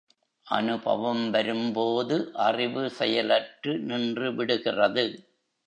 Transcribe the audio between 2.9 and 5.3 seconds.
செயலற்று நின்றுவிடுகிறது.